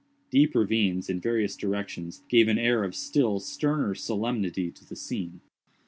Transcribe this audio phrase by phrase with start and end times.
[0.31, 5.41] Deep ravines, in various directions, gave an air of still sterner solemnity to the scene.